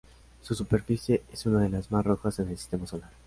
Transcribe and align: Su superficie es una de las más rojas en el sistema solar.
Su 0.41 0.55
superficie 0.55 1.21
es 1.31 1.45
una 1.45 1.61
de 1.61 1.69
las 1.69 1.91
más 1.91 2.03
rojas 2.03 2.39
en 2.39 2.49
el 2.49 2.57
sistema 2.57 2.87
solar. 2.87 3.11